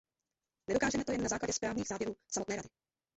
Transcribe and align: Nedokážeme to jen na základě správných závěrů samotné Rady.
Nedokážeme 0.67 1.05
to 1.05 1.11
jen 1.11 1.21
na 1.23 1.29
základě 1.29 1.53
správných 1.53 1.87
závěrů 1.87 2.15
samotné 2.31 2.55
Rady. 2.55 2.69